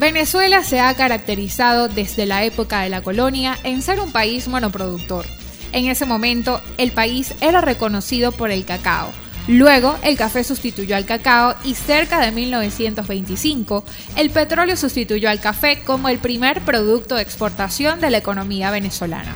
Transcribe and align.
Venezuela 0.00 0.62
se 0.62 0.78
ha 0.78 0.94
caracterizado 0.94 1.88
desde 1.88 2.24
la 2.24 2.44
época 2.44 2.82
de 2.82 2.88
la 2.88 3.00
colonia 3.00 3.58
en 3.64 3.82
ser 3.82 3.98
un 3.98 4.12
país 4.12 4.46
monoproductor. 4.46 5.26
En 5.72 5.86
ese 5.88 6.06
momento, 6.06 6.60
el 6.76 6.92
país 6.92 7.34
era 7.40 7.60
reconocido 7.60 8.30
por 8.30 8.52
el 8.52 8.64
cacao. 8.64 9.10
Luego, 9.48 9.98
el 10.04 10.16
café 10.16 10.44
sustituyó 10.44 10.94
al 10.94 11.04
cacao 11.04 11.56
y 11.64 11.74
cerca 11.74 12.20
de 12.20 12.30
1925, 12.30 13.84
el 14.14 14.30
petróleo 14.30 14.76
sustituyó 14.76 15.30
al 15.30 15.40
café 15.40 15.80
como 15.84 16.08
el 16.08 16.18
primer 16.18 16.60
producto 16.60 17.16
de 17.16 17.22
exportación 17.22 18.00
de 18.00 18.10
la 18.10 18.18
economía 18.18 18.70
venezolana. 18.70 19.34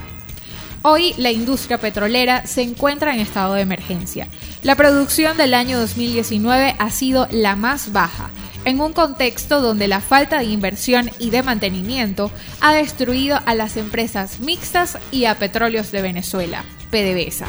Hoy 0.82 1.14
la 1.16 1.32
industria 1.32 1.79
petrolera 1.79 2.46
se 2.46 2.62
encuentra 2.62 3.14
en 3.14 3.20
estado 3.20 3.54
de 3.54 3.62
emergencia. 3.62 4.29
La 4.62 4.76
producción 4.76 5.36
del 5.36 5.54
año 5.54 5.80
2019 5.80 6.76
ha 6.79 6.90
sido 6.90 7.26
la 7.30 7.56
más 7.56 7.92
baja, 7.92 8.30
en 8.64 8.80
un 8.80 8.92
contexto 8.92 9.60
donde 9.60 9.88
la 9.88 10.00
falta 10.00 10.38
de 10.38 10.44
inversión 10.44 11.11
y 11.18 11.30
de 11.30 11.43
mantenimiento 11.43 12.30
ha 12.61 12.75
destruido 12.75 13.40
a 13.46 13.54
las 13.54 13.76
empresas 13.76 14.40
mixtas 14.40 14.98
y 15.11 15.25
a 15.25 15.39
Petróleos 15.39 15.93
de 15.93 16.03
Venezuela, 16.03 16.64
PDVSA. 16.90 17.46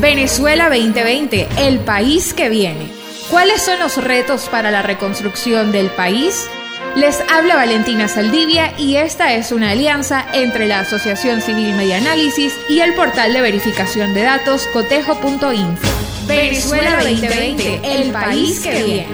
Venezuela 0.00 0.68
2020, 0.68 1.48
el 1.58 1.78
país 1.80 2.34
que 2.34 2.48
viene. 2.48 2.90
¿Cuáles 3.30 3.62
son 3.62 3.78
los 3.80 3.96
retos 3.96 4.48
para 4.48 4.70
la 4.70 4.82
reconstrucción 4.82 5.72
del 5.72 5.88
país? 5.90 6.48
Les 6.96 7.20
habla 7.30 7.56
Valentina 7.56 8.08
Saldivia 8.08 8.72
y 8.78 8.96
esta 8.96 9.34
es 9.34 9.52
una 9.52 9.70
alianza 9.70 10.24
entre 10.32 10.66
la 10.66 10.80
Asociación 10.80 11.42
Civil 11.42 11.74
Media 11.74 11.98
Análisis 11.98 12.54
y 12.68 12.80
el 12.80 12.94
portal 12.94 13.32
de 13.32 13.40
verificación 13.40 14.14
de 14.14 14.22
datos 14.22 14.66
cotejo.info. 14.68 15.95
Venezuela 16.26 16.96
2020, 17.02 17.80
el 17.84 18.10
país 18.10 18.58
que 18.58 18.82
viene. 18.82 19.06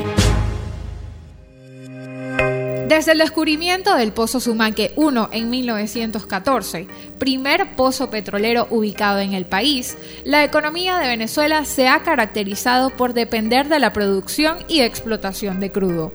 Desde 2.88 3.12
el 3.12 3.18
descubrimiento 3.18 3.94
del 3.96 4.12
Pozo 4.12 4.40
Sumaque 4.40 4.92
1 4.96 5.28
en 5.32 5.50
1914, 5.50 6.86
primer 7.18 7.76
pozo 7.76 8.08
petrolero 8.08 8.66
ubicado 8.70 9.20
en 9.20 9.34
el 9.34 9.44
país, 9.44 9.98
la 10.24 10.42
economía 10.42 10.96
de 10.98 11.08
Venezuela 11.08 11.66
se 11.66 11.88
ha 11.88 12.02
caracterizado 12.02 12.90
por 12.90 13.12
depender 13.12 13.68
de 13.68 13.78
la 13.78 13.92
producción 13.92 14.58
y 14.68 14.80
explotación 14.80 15.60
de 15.60 15.70
crudo. 15.70 16.12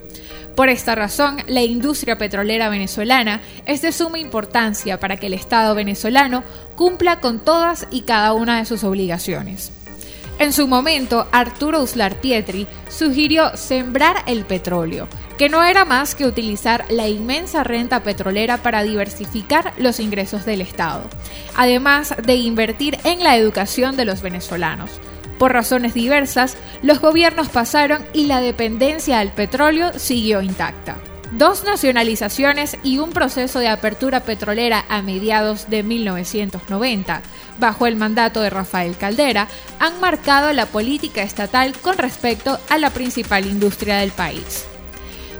Por 0.55 0.69
esta 0.69 0.95
razón, 0.95 1.37
la 1.47 1.61
industria 1.61 2.17
petrolera 2.17 2.69
venezolana 2.69 3.41
es 3.67 3.83
de 3.83 3.91
suma 3.91 4.17
importancia 4.17 4.99
para 4.99 5.17
que 5.17 5.27
el 5.27 5.35
Estado 5.35 5.75
venezolano 5.75 6.43
cumpla 6.75 7.19
con 7.19 7.39
todas 7.39 7.87
y 7.91 8.01
cada 8.01 8.33
una 8.33 8.57
de 8.57 8.65
sus 8.65 8.83
obligaciones. 8.83 9.71
En 10.39 10.53
su 10.53 10.67
momento, 10.67 11.27
Arturo 11.31 11.81
Uslar 11.81 12.21
Pietri 12.21 12.67
sugirió 12.89 13.57
sembrar 13.57 14.17
el 14.27 14.45
petróleo, 14.45 15.07
que 15.35 15.49
no 15.49 15.63
era 15.63 15.83
más 15.83 16.13
que 16.13 16.25
utilizar 16.25 16.85
la 16.89 17.07
inmensa 17.07 17.63
renta 17.63 18.03
petrolera 18.03 18.57
para 18.57 18.83
diversificar 18.83 19.73
los 19.77 19.99
ingresos 19.99 20.45
del 20.45 20.61
Estado, 20.61 21.03
además 21.55 22.13
de 22.23 22.35
invertir 22.35 22.99
en 23.03 23.23
la 23.23 23.35
educación 23.35 23.97
de 23.97 24.05
los 24.05 24.21
venezolanos. 24.21 24.91
Por 25.39 25.53
razones 25.53 25.95
diversas, 25.95 26.55
los 26.83 26.99
gobiernos 26.99 27.49
pasaron 27.49 28.05
y 28.13 28.25
la 28.25 28.39
dependencia 28.39 29.19
al 29.19 29.33
petróleo 29.33 29.97
siguió 29.97 30.41
intacta. 30.41 30.97
Dos 31.31 31.65
nacionalizaciones 31.65 32.77
y 32.83 32.99
un 32.99 33.09
proceso 33.09 33.59
de 33.59 33.67
apertura 33.67 34.21
petrolera 34.21 34.85
a 34.87 35.01
mediados 35.01 35.69
de 35.69 35.83
1990, 35.83 37.21
bajo 37.59 37.85
el 37.85 37.97
mandato 37.97 38.41
de 38.41 38.49
Rafael 38.49 38.95
Caldera, 38.95 39.49
han 39.79 39.99
marcado 39.99 40.53
la 40.53 40.67
política 40.67 41.23
estatal 41.23 41.73
con 41.81 41.97
respecto 41.97 42.59
a 42.69 42.77
la 42.77 42.91
principal 42.91 43.45
industria 43.45 43.97
del 43.97 44.11
país. 44.11 44.65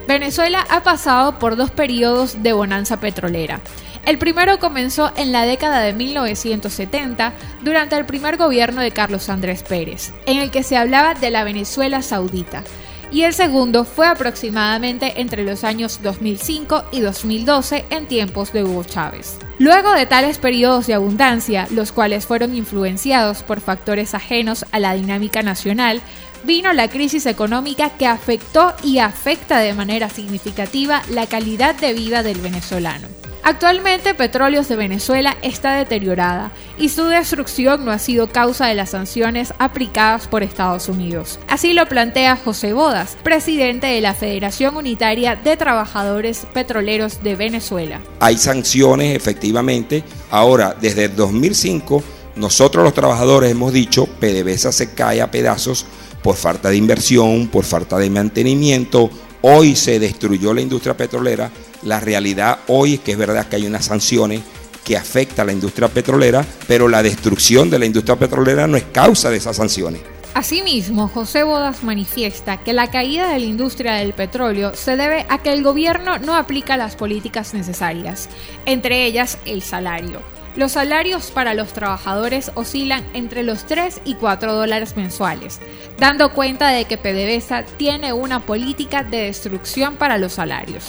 Venezuela 0.08 0.66
ha 0.70 0.84
pasado 0.84 1.40
por 1.40 1.56
dos 1.56 1.72
periodos 1.72 2.44
de 2.44 2.52
bonanza 2.52 3.00
petrolera. 3.00 3.62
El 4.06 4.18
primero 4.18 4.60
comenzó 4.60 5.12
en 5.18 5.32
la 5.32 5.46
década 5.46 5.82
de 5.82 5.94
1970 5.94 7.34
durante 7.62 7.98
el 7.98 8.06
primer 8.06 8.38
gobierno 8.38 8.82
de 8.82 8.92
Carlos 8.92 9.30
Andrés 9.30 9.64
Pérez, 9.64 10.14
en 10.26 10.38
el 10.38 10.52
que 10.52 10.64
se 10.64 10.78
hablaba 10.78 11.14
de 11.14 11.30
la 11.30 11.44
Venezuela 11.44 12.02
saudita, 12.02 12.64
y 13.12 13.24
el 13.24 13.34
segundo 13.34 13.84
fue 13.84 14.08
aproximadamente 14.08 15.22
entre 15.22 15.44
los 15.44 15.64
años 15.64 16.00
2005 16.04 16.86
y 16.92 17.00
2012 17.00 17.86
en 17.90 18.08
tiempos 18.08 18.54
de 18.54 18.64
Hugo 18.64 18.84
Chávez. 18.84 19.38
Luego 19.60 19.94
de 19.94 20.06
tales 20.06 20.38
periodos 20.38 20.88
de 20.88 20.94
abundancia, 20.94 21.68
los 21.72 21.92
cuales 21.92 22.26
fueron 22.26 22.56
influenciados 22.56 23.44
por 23.44 23.62
factores 23.62 24.14
ajenos 24.14 24.66
a 24.72 24.80
la 24.80 24.94
dinámica 24.94 25.42
nacional, 25.42 26.02
vino 26.44 26.74
la 26.74 26.90
crisis 26.90 27.26
económica 27.26 27.92
que 27.92 28.08
afectó 28.08 28.74
y 28.84 29.00
afecta 29.00 29.60
de 29.60 29.74
manera 29.74 30.10
significativa 30.10 31.02
la 31.10 31.26
calidad 31.28 31.76
de 31.76 31.94
vida 31.94 32.24
del 32.24 32.40
venezolano. 32.42 33.08
Actualmente 33.50 34.14
Petróleos 34.14 34.68
de 34.68 34.76
Venezuela 34.76 35.38
está 35.42 35.78
deteriorada 35.78 36.52
y 36.78 36.90
su 36.90 37.06
destrucción 37.06 37.86
no 37.86 37.92
ha 37.92 37.98
sido 37.98 38.28
causa 38.28 38.68
de 38.68 38.76
las 38.76 38.90
sanciones 38.90 39.54
aplicadas 39.58 40.28
por 40.28 40.44
Estados 40.44 40.90
Unidos. 40.90 41.40
Así 41.48 41.72
lo 41.72 41.88
plantea 41.88 42.36
José 42.36 42.74
Bodas, 42.74 43.18
presidente 43.24 43.88
de 43.88 44.02
la 44.02 44.14
Federación 44.14 44.76
Unitaria 44.76 45.38
de 45.38 45.56
Trabajadores 45.56 46.46
Petroleros 46.54 47.24
de 47.24 47.36
Venezuela. 47.36 48.02
Hay 48.20 48.38
sanciones 48.38 49.16
efectivamente. 49.16 50.04
Ahora, 50.30 50.76
desde 50.82 51.06
el 51.06 51.16
2005, 51.16 52.04
nosotros 52.36 52.84
los 52.84 52.94
trabajadores 52.94 53.50
hemos 53.50 53.72
dicho, 53.72 54.08
PDVSA 54.08 54.74
se 54.74 54.94
cae 54.94 55.22
a 55.22 55.32
pedazos 55.32 55.86
por 56.22 56.36
falta 56.36 56.70
de 56.70 56.76
inversión, 56.76 57.48
por 57.48 57.64
falta 57.64 57.98
de 57.98 58.10
mantenimiento. 58.10 59.10
Hoy 59.42 59.78
se 59.78 60.00
destruyó 60.00 60.54
la 60.54 60.60
industria 60.60 60.98
petrolera 60.98 61.50
la 61.84 62.00
realidad 62.00 62.60
hoy 62.68 62.96
es 62.96 63.00
que 63.00 63.14
es 63.14 63.18
verdad 63.18 63.48
que 63.48 63.58
hay 63.58 63.66
unas 63.66 63.86
sanciones 63.86 64.42
que 64.84 64.98
afectan 64.98 65.44
a 65.44 65.48
la 65.48 65.54
industria 65.54 65.90
petrolera, 65.90 66.46
pero 66.68 66.88
la 66.88 67.04
destrucción 67.04 67.70
de 67.70 67.80
la 67.80 67.86
industria 67.86 68.16
petrolera 68.16 68.68
no 68.68 68.78
es 68.78 68.86
causa 68.86 69.30
de 69.30 69.38
esas 69.38 69.58
sanciones. 69.58 70.02
Asimismo, 70.34 71.08
José 71.08 71.44
Bodas 71.44 71.84
manifiesta 71.84 72.58
que 72.58 72.72
la 72.72 72.92
caída 72.92 73.28
de 73.28 73.40
la 73.40 73.46
industria 73.46 73.96
del 73.96 74.14
petróleo 74.14 74.74
se 74.76 74.96
debe 74.96 75.26
a 75.30 75.40
que 75.40 75.52
el 75.52 75.64
gobierno 75.64 76.20
no 76.20 76.36
aplica 76.36 76.78
las 76.78 76.96
políticas 76.96 77.54
necesarias, 77.54 78.30
entre 78.66 79.06
ellas 79.06 79.40
el 79.46 79.64
salario. 79.64 80.22
Los 80.56 80.74
salarios 80.74 81.32
para 81.32 81.54
los 81.54 81.74
trabajadores 81.74 82.52
oscilan 82.56 83.04
entre 83.14 83.44
los 83.44 83.66
3 83.66 84.02
y 84.06 84.16
4 84.16 84.54
dólares 84.54 84.96
mensuales, 84.96 85.60
dando 86.00 86.34
cuenta 86.34 86.70
de 86.70 86.86
que 86.86 86.98
PDVSA 86.98 87.64
tiene 87.78 88.14
una 88.14 88.40
política 88.40 89.04
de 89.04 89.24
destrucción 89.24 89.98
para 89.98 90.18
los 90.18 90.34
salarios. 90.34 90.86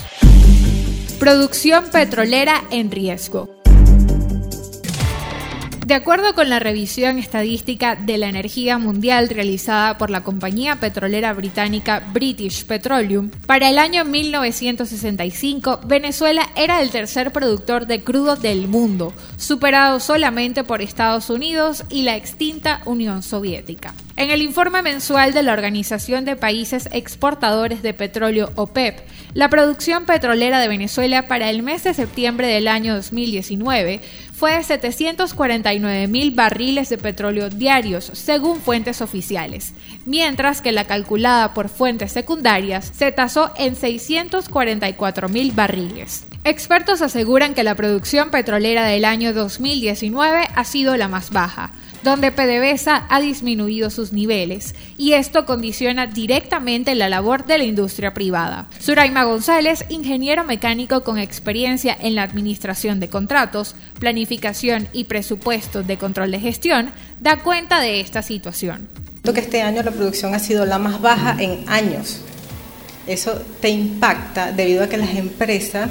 Producción 1.18 1.90
petrolera 1.90 2.62
en 2.70 2.92
riesgo. 2.92 3.57
De 5.88 5.94
acuerdo 5.94 6.34
con 6.34 6.50
la 6.50 6.58
revisión 6.58 7.18
estadística 7.18 7.96
de 7.96 8.18
la 8.18 8.28
energía 8.28 8.76
mundial 8.76 9.30
realizada 9.30 9.96
por 9.96 10.10
la 10.10 10.22
compañía 10.22 10.76
petrolera 10.76 11.32
británica 11.32 12.06
British 12.12 12.66
Petroleum, 12.66 13.30
para 13.46 13.70
el 13.70 13.78
año 13.78 14.04
1965 14.04 15.80
Venezuela 15.86 16.46
era 16.56 16.82
el 16.82 16.90
tercer 16.90 17.32
productor 17.32 17.86
de 17.86 18.04
crudo 18.04 18.36
del 18.36 18.68
mundo, 18.68 19.14
superado 19.38 19.98
solamente 19.98 20.62
por 20.62 20.82
Estados 20.82 21.30
Unidos 21.30 21.84
y 21.88 22.02
la 22.02 22.16
extinta 22.16 22.82
Unión 22.84 23.22
Soviética. 23.22 23.94
En 24.16 24.30
el 24.30 24.42
informe 24.42 24.82
mensual 24.82 25.32
de 25.32 25.42
la 25.42 25.54
Organización 25.54 26.26
de 26.26 26.36
Países 26.36 26.88
Exportadores 26.92 27.80
de 27.82 27.94
Petróleo 27.94 28.50
OPEP, 28.56 28.98
la 29.32 29.48
producción 29.48 30.04
petrolera 30.04 30.58
de 30.58 30.68
Venezuela 30.68 31.28
para 31.28 31.48
el 31.48 31.62
mes 31.62 31.84
de 31.84 31.94
septiembre 31.94 32.48
del 32.48 32.66
año 32.66 32.94
2019 32.94 34.00
fue 34.32 34.52
de 34.52 34.62
749 35.78 36.08
mil 36.08 36.30
barriles 36.32 36.88
de 36.88 36.98
petróleo 36.98 37.50
diarios, 37.50 38.10
según 38.14 38.60
fuentes 38.60 39.00
oficiales, 39.00 39.74
mientras 40.06 40.60
que 40.60 40.72
la 40.72 40.84
calculada 40.84 41.54
por 41.54 41.68
fuentes 41.68 42.12
secundarias 42.12 42.90
se 42.94 43.12
tasó 43.12 43.52
en 43.56 43.76
644 43.76 45.28
mil 45.28 45.52
barriles. 45.52 46.26
Expertos 46.48 47.02
aseguran 47.02 47.52
que 47.52 47.62
la 47.62 47.74
producción 47.74 48.30
petrolera 48.30 48.86
del 48.86 49.04
año 49.04 49.34
2019 49.34 50.48
ha 50.54 50.64
sido 50.64 50.96
la 50.96 51.06
más 51.06 51.28
baja, 51.28 51.72
donde 52.02 52.32
PDVSA 52.32 53.04
ha 53.10 53.20
disminuido 53.20 53.90
sus 53.90 54.14
niveles, 54.14 54.74
y 54.96 55.12
esto 55.12 55.44
condiciona 55.44 56.06
directamente 56.06 56.94
la 56.94 57.10
labor 57.10 57.44
de 57.44 57.58
la 57.58 57.64
industria 57.64 58.14
privada. 58.14 58.66
Suraima 58.80 59.24
González, 59.24 59.84
ingeniero 59.90 60.42
mecánico 60.42 61.02
con 61.02 61.18
experiencia 61.18 61.94
en 62.00 62.14
la 62.14 62.22
administración 62.22 62.98
de 62.98 63.10
contratos, 63.10 63.76
planificación 64.00 64.88
y 64.94 65.04
presupuesto 65.04 65.82
de 65.82 65.98
control 65.98 66.30
de 66.30 66.40
gestión, 66.40 66.92
da 67.20 67.40
cuenta 67.40 67.78
de 67.78 68.00
esta 68.00 68.22
situación. 68.22 68.88
Que 69.22 69.40
este 69.40 69.60
año 69.60 69.82
la 69.82 69.90
producción 69.90 70.34
ha 70.34 70.38
sido 70.38 70.64
la 70.64 70.78
más 70.78 71.02
baja 71.02 71.36
en 71.38 71.68
años. 71.68 72.22
Eso 73.06 73.34
te 73.60 73.68
impacta 73.68 74.50
debido 74.50 74.84
a 74.84 74.88
que 74.88 74.96
las 74.96 75.14
empresas, 75.14 75.90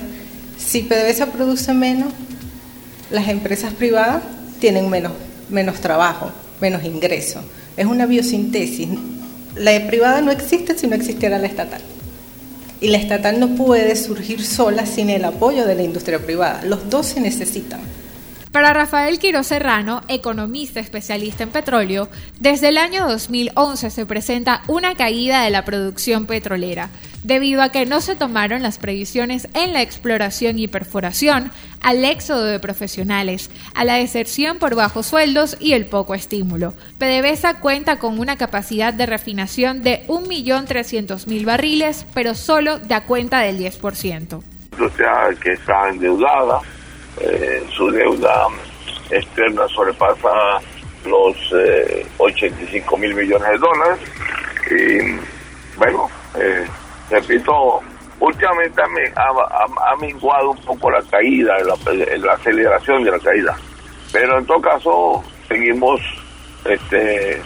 si 0.58 0.82
PDVSA 0.82 1.28
produce 1.28 1.74
menos, 1.74 2.14
las 3.12 3.28
empresas 3.28 3.74
privadas 3.74 4.24
tienen 4.60 4.90
menos 4.90 5.14
menos 5.50 5.80
trabajo, 5.80 6.32
menos 6.62 6.84
ingreso. 6.84 7.42
Es 7.76 7.86
una 7.86 8.06
biosíntesis. 8.06 8.90
La 9.56 9.88
privada 9.88 10.22
no 10.22 10.32
existe 10.32 10.78
si 10.78 10.88
no 10.88 10.96
existiera 10.96 11.38
la 11.40 11.48
estatal. 11.48 11.82
y 12.80 12.90
la 12.90 13.00
estatal 13.00 13.40
no 13.40 13.56
puede 13.56 13.96
surgir 13.96 14.46
sola 14.46 14.86
sin 14.86 15.10
el 15.10 15.26
apoyo 15.26 15.66
de 15.66 15.74
la 15.74 15.82
industria 15.82 16.20
privada. 16.20 16.62
Los 16.64 16.92
dos 16.92 17.08
se 17.08 17.20
necesitan. 17.20 17.80
Para 18.52 18.72
Rafael 18.72 19.18
Quiro 19.18 19.44
Serrano, 19.44 20.04
economista 20.08 20.80
especialista 20.80 21.42
en 21.42 21.50
petróleo, 21.50 22.08
desde 22.40 22.70
el 22.70 22.78
año 22.78 23.08
2011 23.08 23.90
se 23.90 24.06
presenta 24.06 24.62
una 24.68 24.94
caída 24.94 25.44
de 25.44 25.50
la 25.50 25.66
producción 25.66 26.28
petrolera, 26.28 26.92
debido 27.24 27.62
a 27.62 27.70
que 27.70 27.86
no 27.86 28.02
se 28.02 28.16
tomaron 28.16 28.62
las 28.62 28.78
previsiones 28.78 29.48
en 29.54 29.74
la 29.74 29.82
exploración 29.82 30.60
y 30.60 30.68
perforación, 30.68 31.52
al 31.82 32.04
éxodo 32.04 32.46
de 32.46 32.60
profesionales, 32.60 33.50
a 33.76 33.86
la 33.86 33.96
deserción 33.96 34.60
por 34.60 34.76
bajos 34.76 35.08
sueldos 35.08 35.58
y 35.60 35.74
el 35.74 35.86
poco 35.86 36.16
estímulo. 36.16 36.74
PDVSA 36.98 37.60
cuenta 37.60 38.00
con 38.00 38.20
una 38.20 38.38
capacidad 38.38 38.94
de 38.94 39.06
refinación 39.06 39.84
de 39.84 40.06
1.300.000 40.08 41.46
barriles, 41.46 42.06
pero 42.14 42.36
solo 42.36 42.80
da 42.80 43.06
cuenta 43.06 43.40
del 43.40 43.60
10%. 43.60 44.42
sea, 44.96 45.30
que 45.42 45.54
está 45.54 45.90
endeudada, 45.90 46.62
eh, 47.20 47.64
su 47.76 47.90
deuda 47.90 48.48
externa 49.10 49.68
sobrepasa 49.70 50.60
los 51.06 51.36
85 52.18 52.96
eh, 52.96 53.00
mil 53.00 53.16
millones 53.16 53.50
de 53.50 53.58
dólares. 53.58 54.00
Y 54.70 55.78
bueno, 55.78 56.10
eh, 56.38 56.66
repito, 57.10 57.82
últimamente 58.20 58.82
ha, 59.16 59.96
minguado 60.00 60.52
un 60.52 60.58
poco 60.58 60.92
la 60.92 61.02
caída, 61.04 61.56
la, 61.60 62.34
aceleración 62.34 63.04
de 63.04 63.12
la 63.12 63.20
caída. 63.20 63.58
Pero 64.12 64.40
en 64.40 64.46
todo 64.46 64.62
caso, 64.62 65.24
seguimos 65.48 66.02
este 66.66 67.42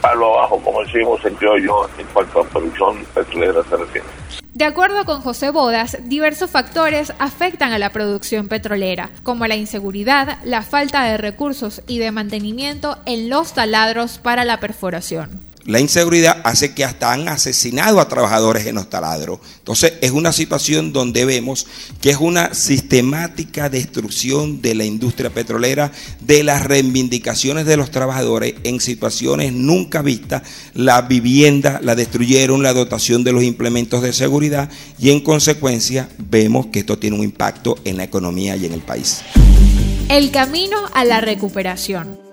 palo 0.00 0.38
abajo, 0.38 0.60
como 0.62 0.82
decimos, 0.82 1.20
sentido 1.22 1.56
yo, 1.58 1.88
en 1.98 2.06
cuanto 2.08 2.40
a 2.40 2.44
producción 2.44 3.04
petrolera 3.14 3.62
se 3.62 3.76
refiere. 3.76 4.06
De 4.54 4.66
acuerdo 4.66 5.04
con 5.04 5.22
José 5.22 5.50
Bodas, 5.50 5.96
diversos 6.08 6.50
factores 6.50 7.14
afectan 7.18 7.72
a 7.72 7.78
la 7.78 7.90
producción 7.90 8.48
petrolera, 8.48 9.10
como 9.22 9.46
la 9.46 9.56
inseguridad, 9.56 10.38
la 10.44 10.62
falta 10.62 11.04
de 11.04 11.16
recursos 11.16 11.82
y 11.86 11.98
de 11.98 12.10
mantenimiento 12.10 12.98
en 13.06 13.30
los 13.30 13.54
taladros 13.54 14.18
para 14.18 14.44
la 14.44 14.60
perforación. 14.60 15.40
La 15.64 15.78
inseguridad 15.78 16.40
hace 16.42 16.74
que 16.74 16.84
hasta 16.84 17.12
han 17.12 17.28
asesinado 17.28 18.00
a 18.00 18.08
trabajadores 18.08 18.66
en 18.66 18.74
los 18.74 18.90
taladros. 18.90 19.38
Entonces 19.58 19.94
es 20.00 20.10
una 20.10 20.32
situación 20.32 20.92
donde 20.92 21.24
vemos 21.24 21.66
que 22.00 22.10
es 22.10 22.16
una 22.16 22.52
sistemática 22.52 23.68
destrucción 23.68 24.60
de 24.60 24.74
la 24.74 24.84
industria 24.84 25.30
petrolera, 25.30 25.92
de 26.20 26.42
las 26.42 26.64
reivindicaciones 26.64 27.64
de 27.64 27.76
los 27.76 27.92
trabajadores 27.92 28.54
en 28.64 28.80
situaciones 28.80 29.52
nunca 29.52 30.02
vistas. 30.02 30.42
La 30.74 31.02
vivienda 31.02 31.78
la 31.82 31.94
destruyeron, 31.94 32.62
la 32.62 32.72
dotación 32.72 33.22
de 33.22 33.32
los 33.32 33.44
implementos 33.44 34.02
de 34.02 34.12
seguridad 34.12 34.68
y 34.98 35.10
en 35.10 35.20
consecuencia 35.20 36.08
vemos 36.18 36.66
que 36.66 36.80
esto 36.80 36.98
tiene 36.98 37.16
un 37.16 37.22
impacto 37.22 37.78
en 37.84 37.98
la 37.98 38.04
economía 38.04 38.56
y 38.56 38.66
en 38.66 38.72
el 38.72 38.80
país. 38.80 39.20
El 40.08 40.30
camino 40.32 40.76
a 40.92 41.04
la 41.04 41.20
recuperación. 41.20 42.31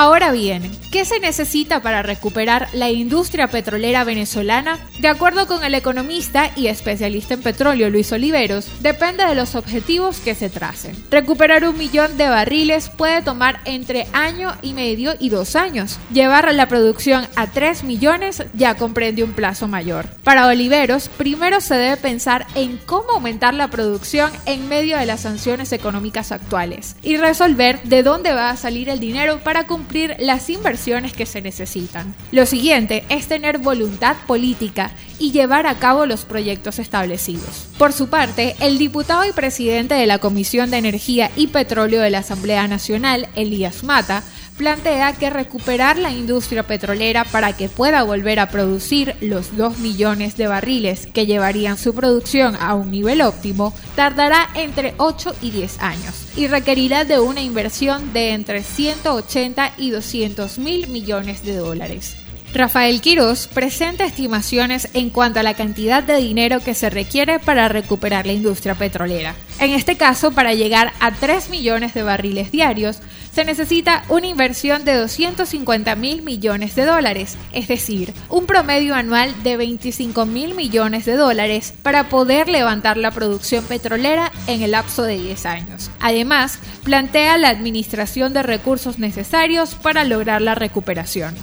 Ahora 0.00 0.30
bien, 0.30 0.62
¿qué 0.90 1.04
se 1.04 1.20
necesita 1.20 1.82
para 1.82 2.02
recuperar 2.02 2.68
la 2.72 2.90
industria 2.90 3.48
petrolera 3.48 4.04
venezolana? 4.04 4.78
De 5.00 5.08
acuerdo 5.08 5.46
con 5.46 5.64
el 5.64 5.74
economista 5.74 6.50
y 6.56 6.68
especialista 6.68 7.34
en 7.34 7.42
petróleo 7.42 7.90
Luis 7.90 8.10
Oliveros, 8.12 8.68
depende 8.80 9.24
de 9.24 9.34
los 9.34 9.54
objetivos 9.54 10.20
que 10.20 10.34
se 10.34 10.48
tracen. 10.50 10.96
Recuperar 11.10 11.66
un 11.68 11.76
millón 11.76 12.16
de 12.16 12.28
barriles 12.28 12.88
puede 12.88 13.22
tomar 13.22 13.60
entre 13.64 14.06
año 14.12 14.54
y 14.62 14.72
medio 14.72 15.14
y 15.18 15.28
dos 15.28 15.56
años. 15.56 15.98
Llevar 16.12 16.52
la 16.54 16.68
producción 16.68 17.26
a 17.36 17.48
3 17.48 17.84
millones 17.84 18.42
ya 18.54 18.76
comprende 18.76 19.22
un 19.22 19.32
plazo 19.32 19.68
mayor. 19.68 20.06
Para 20.24 20.46
Oliveros, 20.46 21.08
primero 21.08 21.60
se 21.60 21.74
debe 21.74 21.96
pensar 21.96 22.46
en 22.54 22.78
cómo 22.78 23.12
aumentar 23.12 23.54
la 23.54 23.68
producción 23.68 24.30
en 24.46 24.68
medio 24.68 24.96
de 24.96 25.06
las 25.06 25.20
sanciones 25.20 25.72
económicas 25.72 26.32
actuales 26.32 26.96
y 27.02 27.16
resolver 27.16 27.82
de 27.82 28.02
dónde 28.02 28.32
va 28.32 28.50
a 28.50 28.56
salir 28.56 28.88
el 28.88 29.00
dinero 29.00 29.40
para 29.42 29.66
cumplir 29.66 30.16
las 30.18 30.48
inversiones 30.48 30.77
que 31.16 31.26
se 31.26 31.42
necesitan. 31.42 32.14
Lo 32.30 32.46
siguiente 32.46 33.04
es 33.08 33.26
tener 33.26 33.58
voluntad 33.58 34.16
política 34.26 34.92
y 35.18 35.32
llevar 35.32 35.66
a 35.66 35.74
cabo 35.74 36.06
los 36.06 36.24
proyectos 36.24 36.78
establecidos. 36.78 37.68
Por 37.78 37.92
su 37.92 38.08
parte, 38.08 38.54
el 38.60 38.78
diputado 38.78 39.24
y 39.24 39.32
presidente 39.32 39.94
de 39.94 40.06
la 40.06 40.18
Comisión 40.18 40.70
de 40.70 40.78
Energía 40.78 41.30
y 41.36 41.48
Petróleo 41.48 42.00
de 42.00 42.10
la 42.10 42.18
Asamblea 42.18 42.68
Nacional, 42.68 43.28
Elías 43.34 43.82
Mata, 43.82 44.22
plantea 44.58 45.14
que 45.14 45.30
recuperar 45.30 45.96
la 45.96 46.10
industria 46.10 46.64
petrolera 46.64 47.24
para 47.24 47.56
que 47.56 47.70
pueda 47.70 48.02
volver 48.02 48.40
a 48.40 48.50
producir 48.50 49.14
los 49.22 49.56
2 49.56 49.78
millones 49.78 50.36
de 50.36 50.48
barriles 50.48 51.06
que 51.06 51.24
llevarían 51.24 51.78
su 51.78 51.94
producción 51.94 52.56
a 52.60 52.74
un 52.74 52.90
nivel 52.90 53.22
óptimo 53.22 53.72
tardará 53.94 54.50
entre 54.54 54.94
8 54.98 55.36
y 55.40 55.52
10 55.52 55.80
años 55.80 56.26
y 56.36 56.48
requerirá 56.48 57.04
de 57.04 57.20
una 57.20 57.40
inversión 57.40 58.12
de 58.12 58.32
entre 58.32 58.62
180 58.62 59.74
y 59.78 59.90
200 59.90 60.58
mil 60.58 60.88
millones 60.88 61.44
de 61.44 61.56
dólares. 61.56 62.16
Rafael 62.54 63.02
Quiroz 63.02 63.46
presenta 63.46 64.06
estimaciones 64.06 64.88
en 64.94 65.10
cuanto 65.10 65.38
a 65.38 65.42
la 65.42 65.54
cantidad 65.54 66.02
de 66.02 66.16
dinero 66.16 66.60
que 66.60 66.74
se 66.74 66.88
requiere 66.88 67.38
para 67.38 67.68
recuperar 67.68 68.26
la 68.26 68.32
industria 68.32 68.74
petrolera. 68.74 69.34
En 69.60 69.72
este 69.72 69.96
caso, 69.96 70.32
para 70.32 70.54
llegar 70.54 70.92
a 70.98 71.12
3 71.12 71.50
millones 71.50 71.92
de 71.92 72.02
barriles 72.02 72.50
diarios, 72.50 73.00
se 73.38 73.44
necesita 73.44 74.02
una 74.08 74.26
inversión 74.26 74.84
de 74.84 74.94
250 74.94 75.94
mil 75.94 76.22
millones 76.22 76.74
de 76.74 76.84
dólares, 76.84 77.38
es 77.52 77.68
decir, 77.68 78.12
un 78.28 78.46
promedio 78.46 78.96
anual 78.96 79.32
de 79.44 79.56
25 79.56 80.26
mil 80.26 80.56
millones 80.56 81.04
de 81.04 81.14
dólares 81.14 81.72
para 81.84 82.08
poder 82.08 82.48
levantar 82.48 82.96
la 82.96 83.12
producción 83.12 83.64
petrolera 83.64 84.32
en 84.48 84.62
el 84.62 84.72
lapso 84.72 85.04
de 85.04 85.18
10 85.18 85.46
años. 85.46 85.88
Además, 86.00 86.58
plantea 86.82 87.38
la 87.38 87.50
administración 87.50 88.34
de 88.34 88.42
recursos 88.42 88.98
necesarios 88.98 89.76
para 89.76 90.02
lograr 90.02 90.42
la 90.42 90.56
recuperación. 90.56 91.36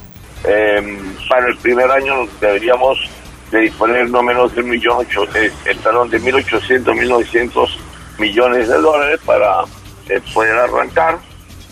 Em, 0.44 0.98
para 1.30 1.48
el 1.48 1.56
primer 1.56 1.90
año 1.90 2.28
deberíamos 2.42 2.98
de 3.50 3.60
disponer 3.60 4.10
no 4.10 4.22
menos 4.22 4.54
de, 4.54 4.62
millón 4.62 4.98
ocho, 4.98 5.24
eh, 5.34 5.50
el 5.64 5.78
talón 5.78 6.10
de 6.10 6.20
1.800, 6.20 6.84
1.900 6.84 7.70
millones 8.18 8.68
de 8.68 8.74
dólares 8.74 9.18
para 9.24 9.62
eh, 10.10 10.20
poder 10.34 10.58
arrancar, 10.58 11.20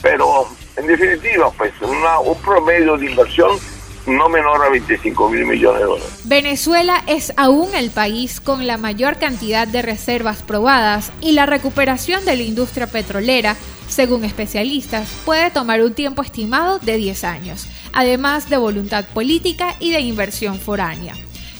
pero 0.05 0.47
en 0.77 0.87
definitiva, 0.87 1.51
pues 1.57 1.73
un 1.81 2.43
promedio 2.43 2.97
de 2.99 3.11
inversión 3.11 3.59
no 4.07 4.29
menor 4.29 4.63
a 4.63 4.69
25 4.69 5.31
mil 5.31 5.47
millones 5.47 5.81
de 5.81 5.87
dólares. 5.87 6.21
Venezuela 6.25 7.03
es 7.07 7.33
aún 7.39 7.75
el 7.75 7.91
país 7.91 8.39
con 8.39 8.67
la 8.67 8.77
mayor 8.77 9.19
cantidad 9.19 9.67
de 9.67 9.81
reservas 9.81 10.43
probadas 10.43 11.11
y 11.23 11.33
la 11.33 11.47
recuperación 11.47 12.23
de 12.27 12.37
la 12.37 12.43
industria 12.43 12.87
petrolera, 12.87 13.57
según 13.89 14.25
especialistas, 14.25 15.09
puede 15.25 15.51
tomar 15.51 15.81
un 15.81 15.95
tiempo 15.95 16.21
estimado 16.21 16.79
de 16.81 16.99
10 16.99 17.25
años, 17.25 17.67
además 17.95 18.51
de 18.51 18.59
voluntad 18.59 19.07
política 19.07 19.75
y 19.81 19.91
de 19.91 20.01
inversión 20.01 20.59
foránea. 20.61 21.15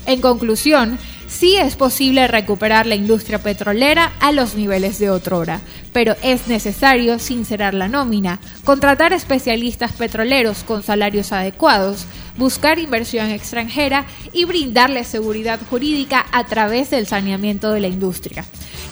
En 0.07 0.21
conclusión, 0.21 0.99
sí 1.29 1.57
es 1.57 1.77
posible 1.77 2.29
recuperar 2.29 2.87
la 2.87 2.95
industria 2.95 3.43
petrolera 3.43 4.13
a 4.21 4.33
los 4.33 4.55
niveles 4.55 4.99
de 4.99 5.09
otrora, 5.09 5.61
pero 5.93 6.15
es 6.23 6.47
necesario 6.47 7.19
sincerar 7.19 7.73
la 7.73 7.89
nómina, 7.89 8.39
contratar 8.65 9.15
especialistas 9.15 9.93
petroleros 9.93 10.63
con 10.63 10.83
salarios 10.83 11.33
adecuados, 11.33 12.07
buscar 12.37 12.79
inversión 12.79 13.31
extranjera 13.31 14.05
y 14.33 14.45
brindarle 14.45 15.05
seguridad 15.05 15.59
jurídica 15.71 16.27
a 16.33 16.45
través 16.45 16.91
del 16.91 17.07
saneamiento 17.07 17.73
de 17.73 17.81
la 17.81 17.89
industria. 17.89 18.45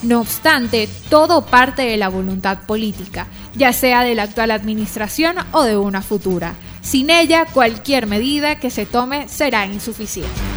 No 0.02 0.21
obstante, 0.21 0.88
todo 1.11 1.45
parte 1.45 1.83
de 1.83 1.97
la 1.99 2.09
voluntad 2.09 2.62
política, 2.66 3.26
ya 3.54 3.73
sea 3.73 4.02
de 4.02 4.14
la 4.14 4.25
actual 4.25 4.50
administración 4.50 5.37
o 5.52 5.62
de 5.62 5.76
una 5.76 6.00
futura. 6.00 6.54
Sin 6.81 7.11
ella, 7.11 7.47
cualquier 7.52 8.07
medida 8.07 8.59
que 8.59 8.71
se 8.71 8.87
tome 8.87 9.28
será 9.28 9.66
insuficiente. 9.66 10.51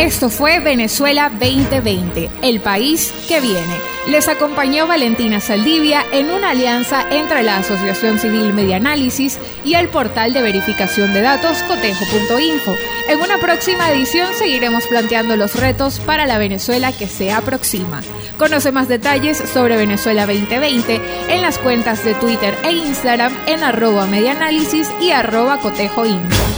Esto 0.00 0.30
fue 0.30 0.60
Venezuela 0.60 1.28
2020, 1.28 2.30
el 2.40 2.60
país 2.60 3.12
que 3.28 3.38
viene. 3.38 3.76
Les 4.08 4.28
acompañó 4.28 4.86
Valentina 4.86 5.40
Saldivia 5.40 6.06
en 6.10 6.30
una 6.30 6.50
alianza 6.50 7.04
entre 7.10 7.42
la 7.42 7.58
Asociación 7.58 8.18
Civil 8.18 8.54
Media 8.54 8.76
Análisis 8.76 9.38
y 9.62 9.74
el 9.74 9.90
portal 9.90 10.32
de 10.32 10.40
verificación 10.40 11.12
de 11.12 11.20
datos 11.20 11.58
cotejo.info. 11.64 12.74
En 13.10 13.20
una 13.20 13.36
próxima 13.36 13.90
edición 13.90 14.32
seguiremos 14.32 14.86
planteando 14.86 15.36
los 15.36 15.54
retos 15.54 16.00
para 16.00 16.26
la 16.26 16.38
Venezuela 16.38 16.92
que 16.92 17.06
se 17.06 17.30
aproxima. 17.30 18.00
Conoce 18.38 18.72
más 18.72 18.88
detalles 18.88 19.36
sobre 19.52 19.76
Venezuela 19.76 20.24
2020 20.24 20.98
en 21.28 21.42
las 21.42 21.58
cuentas 21.58 22.02
de 22.04 22.14
Twitter 22.14 22.56
e 22.64 22.72
Instagram 22.72 23.36
en 23.46 23.62
arroba 23.62 24.06
medianálisis 24.06 24.88
y 25.02 25.10
arroba 25.10 25.58
cotejoinfo. 25.58 26.49